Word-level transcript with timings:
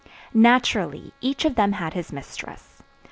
Naturally, 0.33 1.13
each 1.21 1.45
of 1.45 1.53
them 1.53 1.73
had 1.73 1.93
his 1.93 2.11
mistress. 2.11 2.81